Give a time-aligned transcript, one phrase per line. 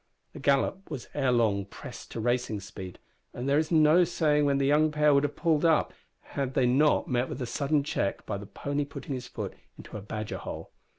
[0.33, 2.97] The gallop was ere long pressed to racing speed,
[3.35, 6.65] and there is no saying when the young pair would have pulled up had they
[6.65, 10.39] not met with a sudden check by the pony putting his foot into a badger
[10.39, 10.71] hole.